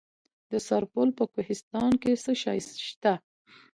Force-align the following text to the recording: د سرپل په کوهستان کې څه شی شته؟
د 0.51 0.53
سرپل 0.67 1.07
په 1.19 1.25
کوهستان 1.33 1.91
کې 2.01 2.11
څه 2.23 2.31
شی 2.43 2.59
شته؟ 2.87 3.13